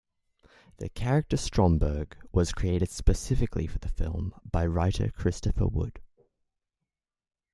The 0.77 0.89
character 0.89 1.37
Stromberg 1.37 2.17
was 2.31 2.53
created 2.53 2.89
specifically 2.89 3.67
for 3.67 3.77
the 3.77 3.87
film 3.87 4.33
by 4.51 4.65
writer 4.65 5.11
Christopher 5.11 5.67
Wood. 5.67 6.01